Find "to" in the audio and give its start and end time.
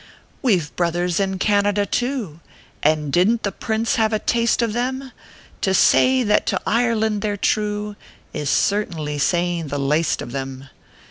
5.61-5.75, 6.47-6.59